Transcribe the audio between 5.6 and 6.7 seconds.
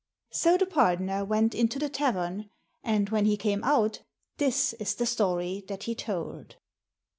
that he told.